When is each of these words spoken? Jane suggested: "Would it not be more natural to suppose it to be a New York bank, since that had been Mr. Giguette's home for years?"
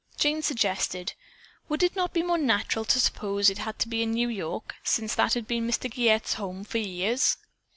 Jane 0.17 0.41
suggested: 0.41 1.13
"Would 1.69 1.83
it 1.83 1.95
not 1.95 2.11
be 2.11 2.23
more 2.23 2.39
natural 2.39 2.85
to 2.85 2.99
suppose 2.99 3.51
it 3.51 3.59
to 3.77 3.87
be 3.87 4.01
a 4.01 4.07
New 4.07 4.29
York 4.29 4.69
bank, 4.69 4.79
since 4.83 5.13
that 5.13 5.35
had 5.35 5.45
been 5.45 5.67
Mr. 5.67 5.91
Giguette's 5.91 6.33
home 6.33 6.63
for 6.63 6.79
years?" 6.79 7.37